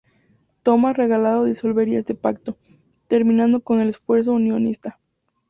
[0.63, 2.57] Tomás Regalado disolvería este Pacto,
[3.07, 4.97] terminando con el esfuerzo unionista.